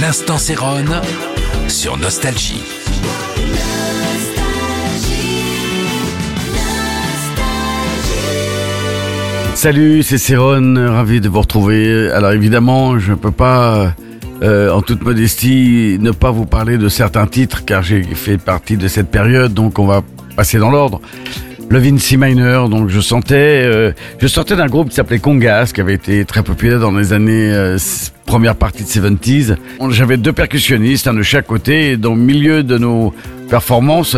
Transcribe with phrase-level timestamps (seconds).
[0.00, 0.84] l'instant Céron
[1.68, 2.62] sur Nostalgie.
[9.54, 12.10] Salut, c'est Céron, ravi de vous retrouver.
[12.12, 13.94] Alors évidemment, je ne peux pas,
[14.42, 18.78] euh, en toute modestie, ne pas vous parler de certains titres, car j'ai fait partie
[18.78, 20.02] de cette période, donc on va
[20.34, 21.02] passer dans l'ordre.
[21.70, 25.80] Le Vinci Minor, donc je sentais, euh, je sortais d'un groupe qui s'appelait Congas, qui
[25.80, 27.78] avait été très populaire dans les années euh,
[28.26, 29.54] première partie de 70s.
[29.90, 33.14] J'avais deux percussionnistes, un de chaque côté, et dans le milieu de nos
[33.48, 34.16] performances,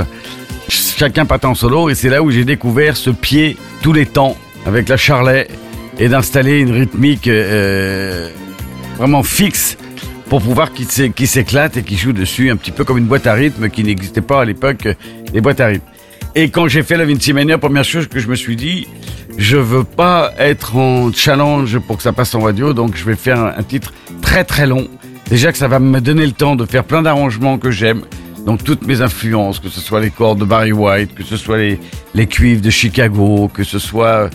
[0.71, 4.35] chacun partait en solo, et c'est là où j'ai découvert ce pied tous les temps
[4.65, 5.47] avec la charlet
[5.99, 8.31] et d'installer une rythmique euh,
[8.97, 9.77] vraiment fixe
[10.31, 10.87] pour pouvoir qu'il
[11.29, 14.23] s'éclate et qu'il joue dessus un petit peu comme une boîte à rythme qui n'existait
[14.23, 14.95] pas à l'époque, euh,
[15.35, 15.85] les boîtes à rythme.
[16.35, 18.87] Et quand j'ai fait la Vinci Mania, première chose que je me suis dit,
[19.37, 23.17] je veux pas être en challenge pour que ça passe en radio, donc je vais
[23.17, 23.93] faire un, titre
[24.23, 24.89] très très long.
[25.29, 28.03] Déjà que ça va me donner le temps de faire plein d'arrangements que j'aime.
[28.47, 31.59] Donc toutes mes influences, que ce soit les cordes de Barry White, que ce soit
[31.59, 31.79] les,
[32.15, 34.31] les cuivres de Chicago, que ce soit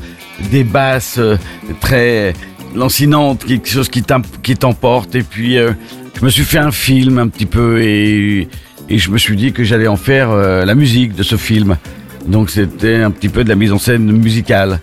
[0.52, 1.35] des basses euh,
[1.81, 2.33] très
[2.75, 5.16] lancinantes, quelque chose qui t'emporte.
[5.16, 5.72] Et puis euh,
[6.19, 8.47] je me suis fait un film un petit peu et,
[8.89, 11.77] et je me suis dit que j'allais en faire euh, la musique de ce film.
[12.27, 14.79] Donc c'était un petit peu de la mise en scène musicale.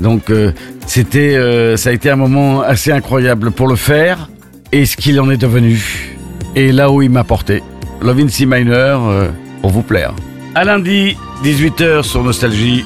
[0.00, 0.52] Donc euh,
[0.86, 4.28] c'était, euh, ça a été un moment assez incroyable pour le faire
[4.72, 6.16] et ce qu'il en est devenu
[6.54, 7.62] et là où il m'a porté.
[8.02, 9.28] Love in C minor euh,
[9.60, 10.14] pour vous plaire.
[10.54, 12.84] À lundi, 18h sur Nostalgie.